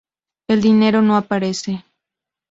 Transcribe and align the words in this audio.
El 0.47 0.63
dinero 0.63 1.03
no 1.03 1.15
aparece. 1.15 1.85